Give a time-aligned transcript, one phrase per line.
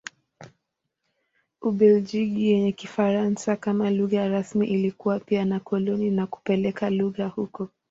[1.61, 7.69] Ubelgiji yenye Kifaransa kama lugha rasmi ilikuwa pia na koloni na kupeleka lugha huko.